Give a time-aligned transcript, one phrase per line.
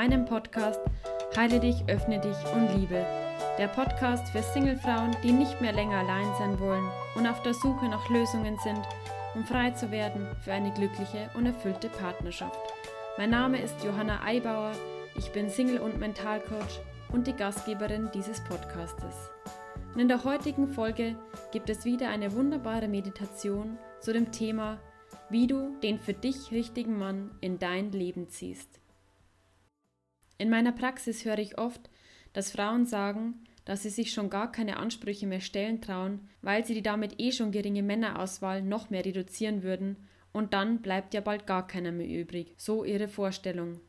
[0.00, 0.80] meinem Podcast
[1.36, 3.04] Heile dich, öffne dich und liebe.
[3.58, 7.86] Der Podcast für Singlefrauen, die nicht mehr länger allein sein wollen und auf der Suche
[7.86, 8.80] nach Lösungen sind,
[9.34, 12.58] um frei zu werden für eine glückliche und erfüllte Partnerschaft.
[13.18, 14.72] Mein Name ist Johanna Eibauer,
[15.16, 16.80] ich bin Single- und Mentalcoach
[17.12, 19.30] und die Gastgeberin dieses Podcastes.
[19.92, 21.14] Und in der heutigen Folge
[21.52, 24.78] gibt es wieder eine wunderbare Meditation zu dem Thema,
[25.28, 28.79] wie du den für dich richtigen Mann in dein Leben ziehst.
[30.40, 31.90] In meiner Praxis höre ich oft,
[32.32, 36.72] dass Frauen sagen, dass sie sich schon gar keine Ansprüche mehr stellen trauen, weil sie
[36.72, 39.98] die damit eh schon geringe Männerauswahl noch mehr reduzieren würden
[40.32, 43.80] und dann bleibt ja bald gar keiner mehr übrig, so ihre Vorstellung.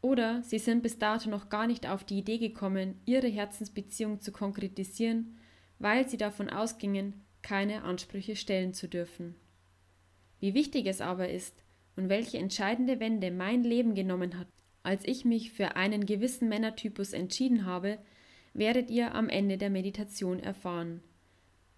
[0.00, 4.32] Oder sie sind bis dato noch gar nicht auf die Idee gekommen, ihre Herzensbeziehung zu
[4.32, 5.36] konkretisieren,
[5.78, 9.34] weil sie davon ausgingen, keine Ansprüche stellen zu dürfen.
[10.40, 11.62] Wie wichtig es aber ist
[11.96, 14.48] und welche entscheidende Wende mein Leben genommen hat,
[14.86, 17.98] als ich mich für einen gewissen Männertypus entschieden habe,
[18.54, 21.02] werdet ihr am Ende der Meditation erfahren.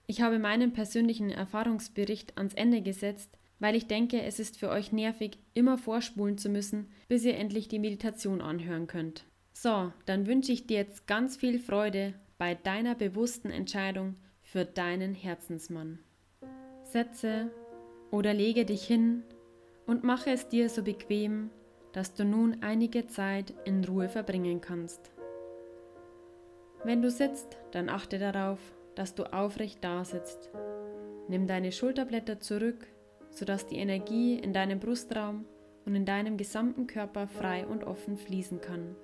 [0.07, 4.93] Ich habe meinen persönlichen Erfahrungsbericht ans Ende gesetzt, weil ich denke, es ist für euch
[4.93, 9.25] nervig, immer vorspulen zu müssen, bis ihr endlich die Meditation anhören könnt.
[9.53, 15.15] So, dann wünsche ich dir jetzt ganz viel Freude bei deiner bewussten Entscheidung für deinen
[15.15, 15.99] Herzensmann.
[16.85, 17.51] Setze
[18.11, 19.25] oder lege dich hin
[19.87, 21.51] und mache es dir so bequem,
[21.93, 25.11] dass du nun einige Zeit in Ruhe verbringen kannst.
[26.85, 28.59] Wenn du sitzt, dann achte darauf,
[28.95, 30.51] dass du aufrecht dasitzt.
[31.29, 32.87] Nimm deine Schulterblätter zurück,
[33.31, 35.45] sodass die Energie in deinem Brustraum
[35.85, 38.95] und in deinem gesamten Körper frei und offen fließen kann.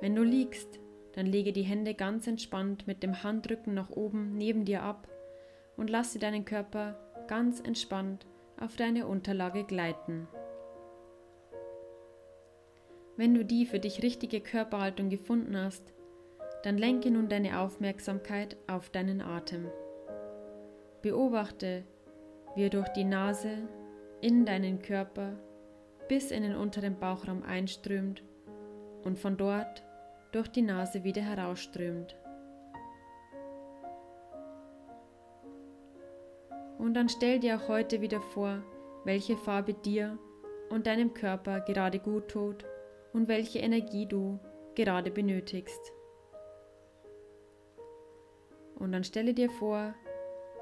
[0.00, 0.80] Wenn du liegst,
[1.12, 5.08] dann lege die Hände ganz entspannt mit dem Handrücken nach oben neben dir ab
[5.76, 8.26] und lasse deinen Körper ganz entspannt
[8.58, 10.28] auf deine Unterlage gleiten.
[13.20, 15.92] Wenn du die für dich richtige Körperhaltung gefunden hast,
[16.62, 19.68] dann lenke nun deine Aufmerksamkeit auf deinen Atem.
[21.02, 21.84] Beobachte,
[22.54, 23.58] wie er durch die Nase
[24.22, 25.34] in deinen Körper
[26.08, 28.22] bis in den unteren Bauchraum einströmt
[29.04, 29.84] und von dort
[30.32, 32.16] durch die Nase wieder herausströmt.
[36.78, 38.62] Und dann stell dir auch heute wieder vor,
[39.04, 40.18] welche Farbe dir
[40.70, 42.64] und deinem Körper gerade gut tut
[43.12, 44.38] und welche Energie du
[44.74, 45.92] gerade benötigst.
[48.76, 49.94] Und dann stelle dir vor,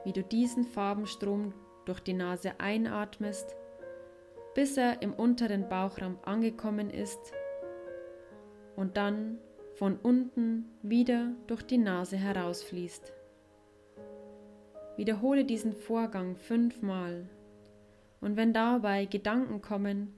[0.05, 1.55] wie du diesen Farbenstrom
[1.85, 3.57] durch die Nase einatmest,
[4.55, 7.33] bis er im unteren Bauchraum angekommen ist
[8.77, 9.39] und dann
[9.75, 13.13] von unten wieder durch die Nase herausfließt.
[14.97, 17.29] Wiederhole diesen Vorgang fünfmal
[18.21, 20.18] und wenn dabei Gedanken kommen,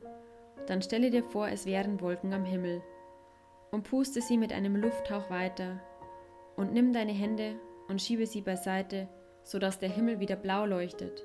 [0.70, 2.80] dann stelle dir vor, es wären Wolken am Himmel
[3.72, 5.80] und puste sie mit einem Lufthauch weiter
[6.54, 7.56] und nimm deine Hände
[7.88, 9.08] und schiebe sie beiseite,
[9.42, 11.24] sodass der Himmel wieder blau leuchtet.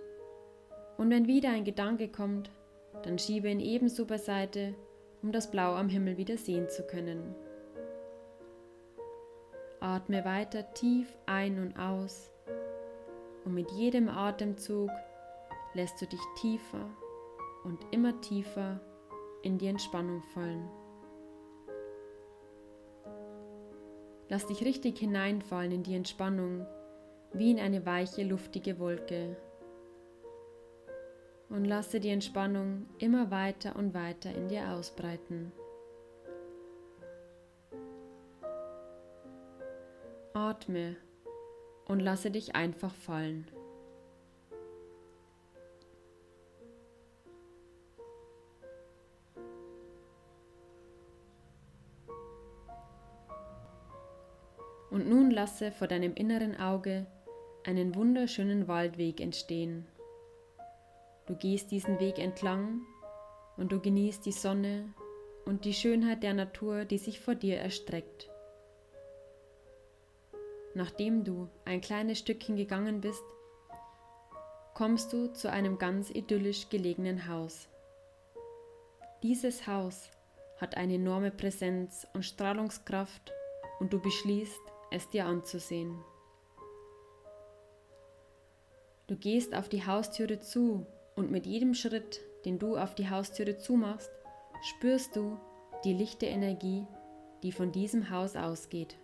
[0.97, 2.49] Und wenn wieder ein Gedanke kommt,
[3.03, 4.73] dann schiebe ihn ebenso beiseite,
[5.21, 7.35] um das Blau am Himmel wieder sehen zu können.
[9.79, 12.33] Atme weiter tief ein und aus
[13.43, 14.89] und mit jedem Atemzug
[15.75, 16.89] lässt du dich tiefer
[17.63, 18.79] und immer tiefer
[19.45, 20.67] in die Entspannung fallen.
[24.27, 26.65] Lass dich richtig hineinfallen in die Entspannung,
[27.31, 29.37] wie in eine weiche, luftige Wolke.
[31.49, 35.51] Und lasse die Entspannung immer weiter und weiter in dir ausbreiten.
[40.33, 40.95] Atme
[41.85, 43.45] und lasse dich einfach fallen.
[55.05, 57.05] Und nun lasse vor deinem inneren Auge
[57.63, 59.85] einen wunderschönen Waldweg entstehen.
[61.27, 62.81] Du gehst diesen Weg entlang
[63.55, 64.91] und du genießt die Sonne
[65.45, 68.31] und die Schönheit der Natur, die sich vor dir erstreckt.
[70.73, 73.23] Nachdem du ein kleines Stückchen gegangen bist,
[74.73, 77.69] kommst du zu einem ganz idyllisch gelegenen Haus.
[79.21, 80.09] Dieses Haus
[80.57, 83.31] hat eine enorme Präsenz und Strahlungskraft
[83.79, 85.97] und du beschließt, es dir anzusehen.
[89.07, 90.85] Du gehst auf die Haustüre zu
[91.15, 94.09] und mit jedem Schritt, den du auf die Haustüre zumachst,
[94.61, 95.37] spürst du
[95.83, 96.87] die lichte Energie,
[97.43, 98.97] die von diesem Haus ausgeht.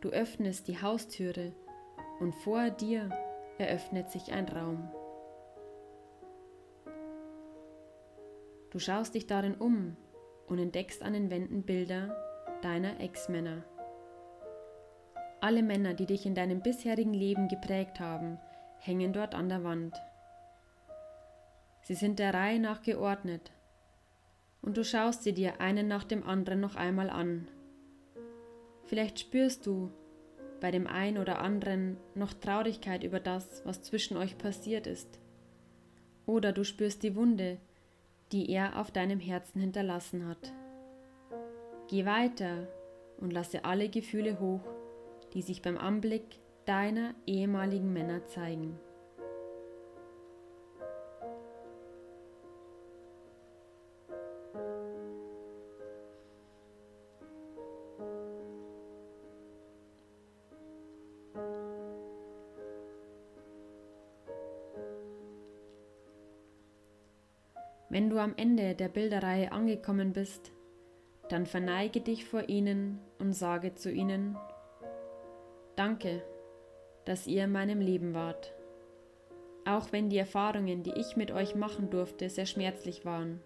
[0.00, 1.52] Du öffnest die Haustüre
[2.20, 3.10] und vor dir
[3.58, 4.90] eröffnet sich ein Raum.
[8.70, 9.96] Du schaust dich darin um
[10.46, 12.25] und entdeckst an den Wänden Bilder
[12.62, 13.62] deiner Ex-Männer.
[15.40, 18.38] Alle Männer, die dich in deinem bisherigen Leben geprägt haben,
[18.78, 19.94] hängen dort an der Wand.
[21.82, 23.52] Sie sind der Reihe nach geordnet,
[24.62, 27.46] und du schaust sie dir einen nach dem anderen noch einmal an.
[28.84, 29.92] Vielleicht spürst du
[30.60, 35.20] bei dem einen oder anderen noch Traurigkeit über das, was zwischen euch passiert ist.
[36.24, 37.58] Oder du spürst die Wunde,
[38.32, 40.52] die er auf deinem Herzen hinterlassen hat.
[41.88, 42.66] Geh weiter
[43.18, 44.60] und lasse alle Gefühle hoch,
[45.34, 46.24] die sich beim Anblick
[46.64, 48.76] deiner ehemaligen Männer zeigen.
[67.88, 70.52] Wenn du am Ende der Bilderreihe angekommen bist,
[71.28, 74.36] dann verneige dich vor ihnen und sage zu ihnen,
[75.76, 76.22] Danke,
[77.04, 78.54] dass ihr in meinem Leben wart,
[79.66, 83.40] auch wenn die Erfahrungen, die ich mit euch machen durfte, sehr schmerzlich waren.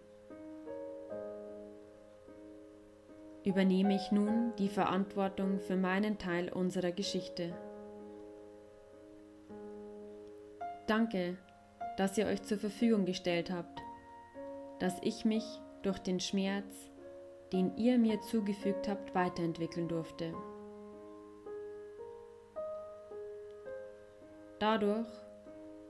[3.44, 7.52] Übernehme ich nun die Verantwortung für meinen Teil unserer Geschichte.
[10.86, 11.36] Danke,
[11.96, 13.80] dass ihr euch zur Verfügung gestellt habt
[14.80, 15.44] dass ich mich
[15.82, 16.89] durch den Schmerz,
[17.52, 20.34] den ihr mir zugefügt habt, weiterentwickeln durfte.
[24.58, 25.08] Dadurch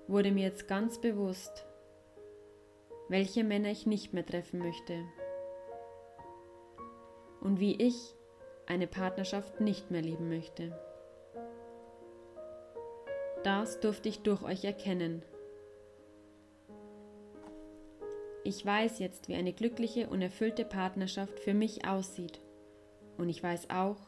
[0.06, 1.66] wurde mir jetzt ganz bewusst,
[3.08, 5.04] welche Männer ich nicht mehr treffen möchte
[7.40, 8.14] und wie ich
[8.66, 10.78] eine Partnerschaft nicht mehr leben möchte.
[13.42, 15.24] Das durfte ich durch euch erkennen
[18.42, 22.40] Ich weiß jetzt, wie eine glückliche und erfüllte Partnerschaft für mich aussieht.
[23.19, 23.98] Und ich weiß auch,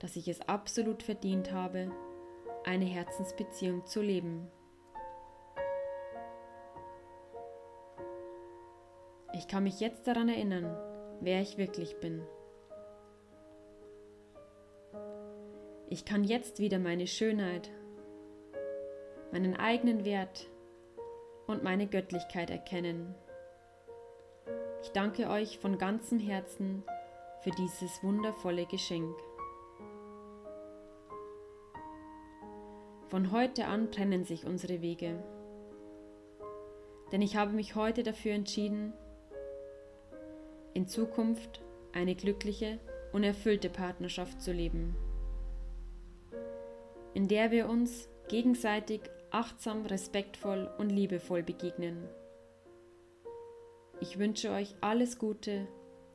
[0.00, 1.92] dass ich es absolut verdient habe,
[2.64, 4.48] eine Herzensbeziehung zu leben.
[9.34, 10.76] Ich kann mich jetzt daran erinnern,
[11.20, 12.22] wer ich wirklich bin.
[15.88, 17.70] Ich kann jetzt wieder meine Schönheit,
[19.30, 20.48] meinen eigenen Wert
[21.46, 23.14] und meine Göttlichkeit erkennen.
[24.82, 26.82] Ich danke euch von ganzem Herzen
[27.42, 29.16] für dieses wundervolle Geschenk.
[33.08, 35.22] Von heute an trennen sich unsere Wege,
[37.12, 38.94] denn ich habe mich heute dafür entschieden,
[40.74, 41.60] in Zukunft
[41.92, 42.78] eine glückliche
[43.12, 44.96] und erfüllte Partnerschaft zu leben,
[47.12, 49.02] in der wir uns gegenseitig
[49.34, 52.08] achtsam, respektvoll und liebevoll begegnen.
[54.00, 55.68] Ich wünsche euch alles Gute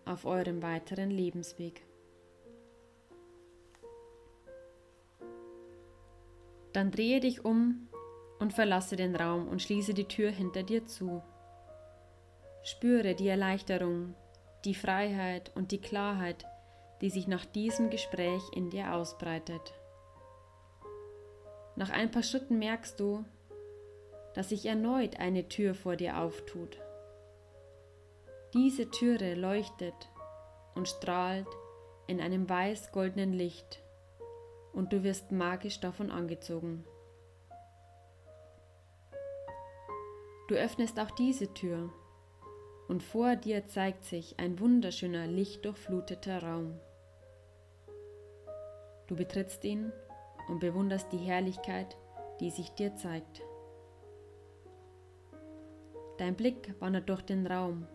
[0.05, 1.85] auf eurem weiteren Lebensweg.
[6.73, 7.87] Dann drehe dich um
[8.39, 11.23] und verlasse den Raum und schließe die Tür hinter dir zu.
[12.63, 14.13] Spüre die Erleichterung,
[14.65, 16.45] die Freiheit und die Klarheit,
[17.01, 19.73] die sich nach diesem Gespräch in dir ausbreitet.
[21.77, 23.23] Nach ein paar Schritten merkst du,
[24.33, 26.79] dass sich erneut eine Tür vor dir auftut.
[28.55, 29.93] Diese Türe leuchtet
[30.73, 31.47] und strahlt
[32.07, 33.83] in einem weiß-goldenen Licht
[34.73, 36.83] und du wirst magisch davon angezogen.
[40.47, 41.93] Du öffnest auch diese Tür
[42.87, 46.79] und vor dir zeigt sich ein wunderschöner, lichtdurchfluteter Raum.
[49.05, 49.91] Du betrittst ihn
[50.47, 51.97] und bewunderst die Herrlichkeit,
[52.39, 53.41] die sich dir zeigt.
[56.17, 57.85] Dein Blick wandert durch den Raum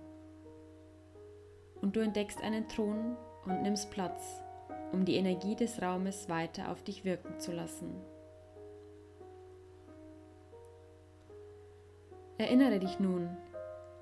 [1.80, 4.40] und du entdeckst einen Thron und nimmst Platz,
[4.92, 7.92] um die Energie des Raumes weiter auf dich wirken zu lassen.
[12.38, 13.36] Erinnere dich nun,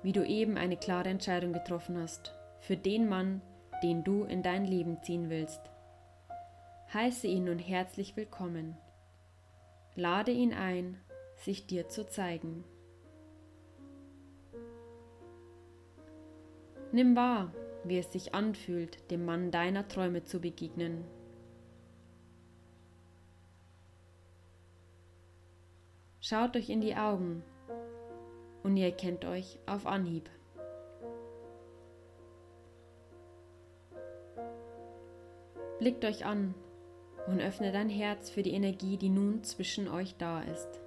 [0.03, 3.41] wie du eben eine klare Entscheidung getroffen hast für den Mann,
[3.83, 5.70] den du in dein Leben ziehen willst
[6.93, 8.75] heiße ihn nun herzlich willkommen.
[9.95, 10.99] Lade ihn ein,
[11.37, 12.65] sich dir zu zeigen.
[16.91, 17.53] Nimm wahr,
[17.85, 21.05] wie es sich anfühlt, dem Mann deiner Träume zu begegnen.
[26.19, 27.41] Schaut euch in die Augen
[28.63, 30.29] und ihr erkennt euch auf Anhieb.
[35.79, 36.53] Blickt euch an
[37.27, 40.79] und öffne dein Herz für die Energie, die nun zwischen euch da ist.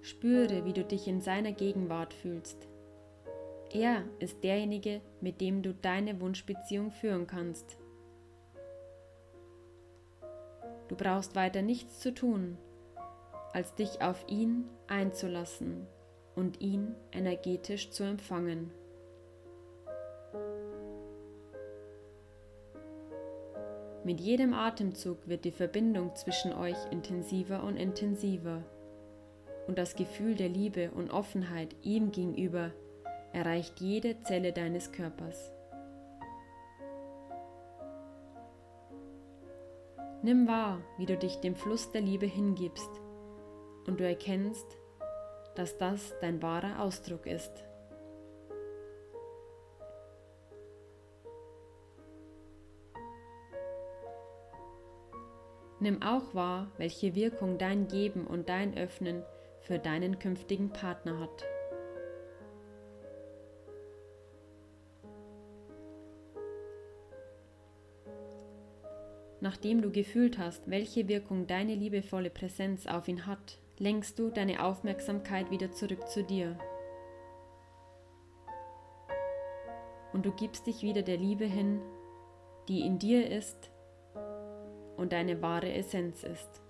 [0.00, 2.68] Spüre, wie du dich in seiner Gegenwart fühlst.
[3.72, 7.78] Er ist derjenige, mit dem du deine Wunschbeziehung führen kannst.
[10.88, 12.58] Du brauchst weiter nichts zu tun,
[13.52, 15.86] als dich auf ihn einzulassen
[16.34, 18.70] und ihn energetisch zu empfangen.
[24.04, 28.64] Mit jedem Atemzug wird die Verbindung zwischen euch intensiver und intensiver
[29.68, 32.72] und das Gefühl der Liebe und Offenheit ihm gegenüber
[33.32, 35.52] erreicht jede Zelle deines Körpers.
[40.24, 42.90] Nimm wahr, wie du dich dem Fluss der Liebe hingibst
[43.86, 44.66] und du erkennst,
[45.54, 47.64] dass das dein wahrer Ausdruck ist.
[55.82, 59.24] Nimm auch wahr, welche Wirkung dein Geben und dein Öffnen
[59.62, 61.44] für deinen künftigen Partner hat.
[69.40, 74.64] Nachdem du gefühlt hast, welche Wirkung deine liebevolle Präsenz auf ihn hat, lenkst du deine
[74.64, 76.56] Aufmerksamkeit wieder zurück zu dir.
[80.12, 81.80] Und du gibst dich wieder der Liebe hin,
[82.68, 83.71] die in dir ist
[84.96, 86.60] und deine wahre Essenz ist.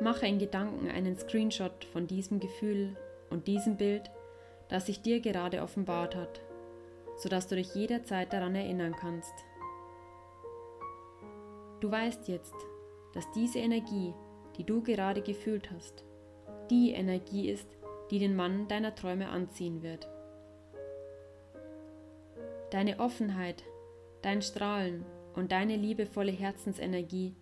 [0.00, 2.96] Mache in Gedanken einen Screenshot von diesem Gefühl
[3.30, 4.10] und diesem Bild,
[4.68, 6.40] das sich dir gerade offenbart hat,
[7.16, 9.32] sodass du dich jederzeit daran erinnern kannst.
[11.80, 12.54] Du weißt jetzt,
[13.12, 14.14] dass diese Energie,
[14.56, 16.04] die du gerade gefühlt hast,
[16.70, 17.68] die Energie ist,
[18.10, 20.08] die den Mann deiner Träume anziehen wird.
[22.72, 23.64] Deine Offenheit,
[24.22, 27.36] dein Strahlen und deine liebevolle Herzensenergie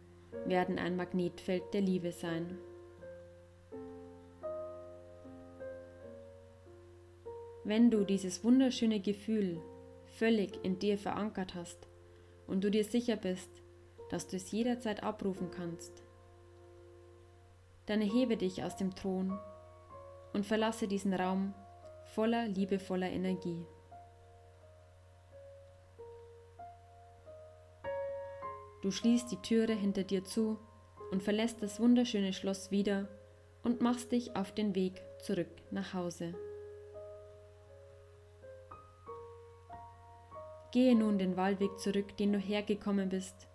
[0.45, 2.59] werden ein Magnetfeld der Liebe sein.
[7.63, 9.63] Wenn du dieses wunderschöne Gefühl
[10.19, 11.87] völlig in dir verankert hast
[12.49, 13.51] und du dir sicher bist,
[14.09, 16.03] dass du es jederzeit abrufen kannst,
[17.87, 19.39] dann erhebe dich aus dem Thron
[20.33, 21.55] und verlasse diesen Raum
[22.17, 23.65] voller liebevoller Energie.
[28.83, 30.59] Du schließt die Türe hinter dir zu
[31.11, 33.09] und verlässt das wunderschöne Schloss wieder
[33.63, 36.35] und machst dich auf den Weg zurück nach Hause.
[40.73, 43.49] Gehe nun den Waldweg zurück, den du hergekommen bist,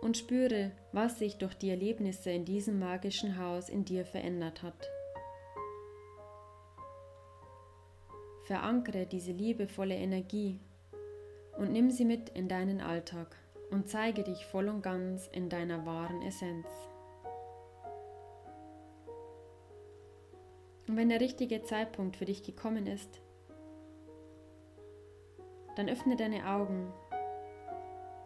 [0.00, 4.88] und spüre, was sich durch die Erlebnisse in diesem magischen Haus in dir verändert hat.
[8.44, 10.58] Verankere diese liebevolle Energie
[11.58, 13.36] und nimm sie mit in deinen Alltag
[13.72, 16.66] und zeige dich voll und ganz in deiner wahren Essenz.
[20.86, 23.22] Und wenn der richtige Zeitpunkt für dich gekommen ist,
[25.74, 26.92] dann öffne deine Augen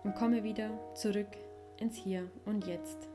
[0.03, 1.29] und komme wieder zurück
[1.79, 3.09] ins Hier und Jetzt.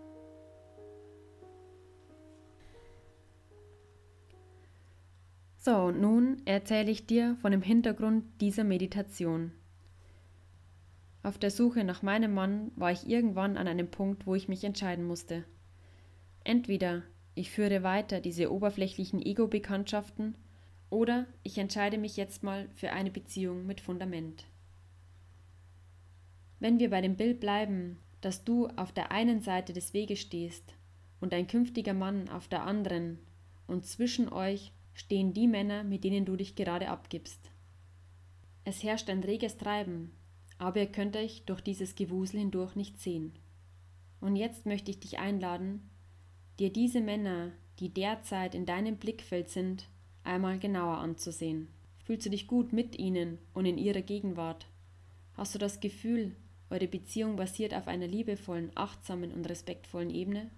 [5.58, 9.52] So, und nun erzähle ich dir von dem Hintergrund dieser Meditation.
[11.24, 14.64] Auf der Suche nach meinem Mann war ich irgendwann an einem Punkt, wo ich mich
[14.64, 15.46] entscheiden musste.
[16.44, 17.04] Entweder
[17.36, 20.36] ich führe weiter diese oberflächlichen Ego-Bekanntschaften
[20.90, 24.46] oder ich entscheide mich jetzt mal für eine Beziehung mit Fundament.
[26.60, 30.76] Wenn wir bei dem Bild bleiben, dass du auf der einen Seite des Weges stehst
[31.20, 33.20] und dein künftiger Mann auf der anderen
[33.68, 37.52] und zwischen euch stehen die Männer, mit denen du dich gerade abgibst.
[38.64, 40.12] Es herrscht ein reges Treiben,
[40.62, 43.34] aber ihr könnt euch durch dieses Gewusel hindurch nicht sehen.
[44.20, 45.90] Und jetzt möchte ich dich einladen,
[46.60, 49.90] dir diese Männer, die derzeit in deinem Blickfeld sind,
[50.24, 51.68] einmal genauer anzusehen.
[52.04, 54.68] Fühlst du dich gut mit ihnen und in ihrer Gegenwart?
[55.34, 56.36] Hast du das Gefühl,
[56.70, 60.52] eure Beziehung basiert auf einer liebevollen, achtsamen und respektvollen Ebene?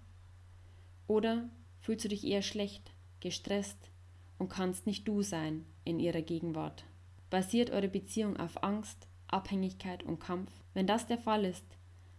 [1.08, 2.92] Oder fühlst du dich eher schlecht,
[3.22, 3.90] gestresst
[4.38, 6.84] und kannst nicht du sein in ihrer Gegenwart?
[7.30, 10.52] Basiert eure Beziehung auf Angst, Abhängigkeit und Kampf?
[10.74, 11.66] Wenn das der Fall ist,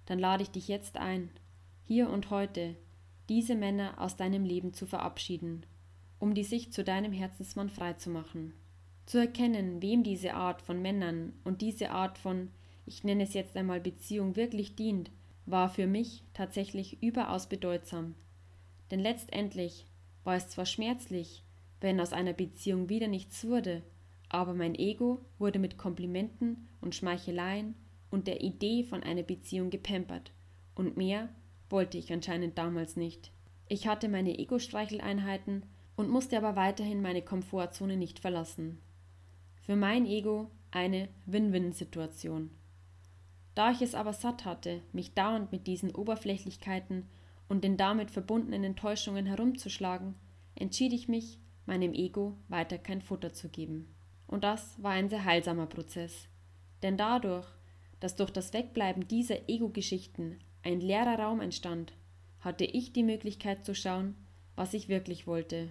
[0.07, 1.31] dann lade ich dich jetzt ein,
[1.85, 2.77] hier und heute
[3.29, 5.65] diese Männer aus deinem Leben zu verabschieden,
[6.19, 8.53] um die Sicht zu deinem Herzensmann freizumachen.
[9.07, 12.51] Zu erkennen, wem diese Art von Männern und diese Art von,
[12.87, 15.11] ich nenne es jetzt einmal Beziehung, wirklich dient,
[15.47, 18.15] war für mich tatsächlich überaus bedeutsam.
[18.91, 19.87] Denn letztendlich
[20.25, 21.43] war es zwar schmerzlich,
[21.81, 23.83] wenn aus einer Beziehung wieder nichts wurde,
[24.35, 27.77] aber mein Ego wurde mit Komplimenten und Schmeicheleien
[28.11, 30.33] und der Idee von einer Beziehung gepampert,
[30.75, 31.29] und mehr
[31.71, 33.31] wollte ich anscheinend damals nicht.
[33.69, 35.65] Ich hatte meine Ego-Streicheleinheiten
[35.97, 38.81] und musste aber weiterhin meine Komfortzone nicht verlassen.
[39.63, 42.51] Für mein Ego eine Win-Win-Situation.
[43.55, 47.07] Da ich es aber satt hatte, mich dauernd mit diesen Oberflächlichkeiten
[47.49, 50.17] und den damit verbundenen Enttäuschungen herumzuschlagen,
[50.57, 53.95] entschied ich mich, meinem Ego weiter kein Futter zu geben.
[54.27, 56.29] Und das war ein sehr heilsamer Prozess.
[56.83, 57.47] Denn dadurch,
[58.01, 61.93] dass durch das Wegbleiben dieser Ego-Geschichten ein leerer Raum entstand,
[62.41, 64.15] hatte ich die Möglichkeit zu schauen,
[64.57, 65.71] was ich wirklich wollte.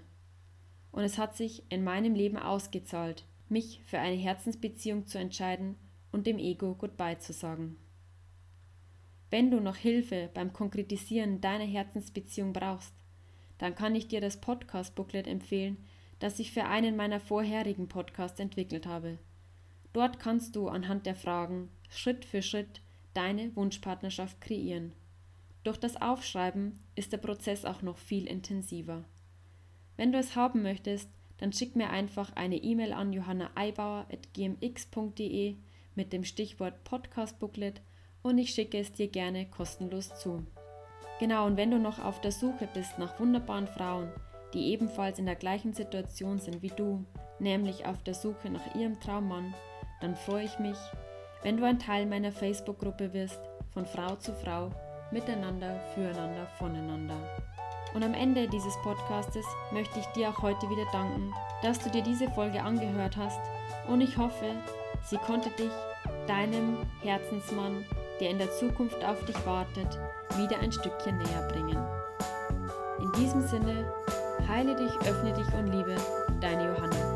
[0.92, 5.76] Und es hat sich in meinem Leben ausgezahlt, mich für eine Herzensbeziehung zu entscheiden
[6.12, 7.78] und dem Ego Goodbye zu sagen.
[9.30, 12.94] Wenn du noch Hilfe beim Konkretisieren deiner Herzensbeziehung brauchst,
[13.58, 15.78] dann kann ich dir das Podcast-Booklet empfehlen,
[16.24, 19.18] das ich für einen meiner vorherigen Podcasts entwickelt habe.
[19.92, 22.80] Dort kannst du anhand der Fragen Schritt für Schritt
[23.14, 24.94] deine Wunschpartnerschaft kreieren.
[25.66, 29.04] Durch das Aufschreiben ist der Prozess auch noch viel intensiver.
[29.98, 35.56] Wenn du es haben möchtest, dann schick mir einfach eine E-Mail an johannaeibauer.gmx.de
[35.96, 37.82] mit dem Stichwort Podcast Booklet
[38.22, 40.48] und ich schicke es dir gerne kostenlos zu.
[41.20, 44.10] Genau, und wenn du noch auf der Suche bist nach wunderbaren Frauen,
[44.54, 47.06] die ebenfalls in der gleichen Situation sind wie du,
[47.40, 49.54] nämlich auf der Suche nach ihrem Traummann,
[50.02, 50.78] dann freue ich mich,
[51.42, 53.40] wenn du ein Teil meiner Facebook-Gruppe wirst,
[53.74, 54.70] von Frau zu Frau,
[55.12, 57.18] miteinander, füreinander, voneinander.
[57.94, 62.02] Und am Ende dieses Podcastes möchte ich dir auch heute wieder danken, dass du dir
[62.02, 63.40] diese Folge angehört hast
[63.88, 64.56] und ich hoffe,
[65.04, 65.72] sie konnte dich
[66.28, 67.86] deinem Herzensmann,
[68.20, 70.00] der in der Zukunft auf dich wartet,
[70.38, 71.78] wieder ein Stückchen näher bringen.
[73.00, 73.92] In diesem Sinne,
[74.48, 75.96] heile dich, öffne dich und liebe,
[76.40, 77.13] deine Johanna.